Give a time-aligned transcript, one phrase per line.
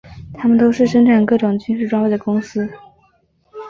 [0.33, 2.67] 它们都是生产各种军事装备的公司。